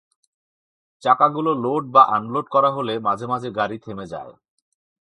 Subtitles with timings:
[1.03, 4.33] চাকাগুলো লোড বা আনলোড করা হলে মাঝে মাঝে গাড়ি থেমে যায়।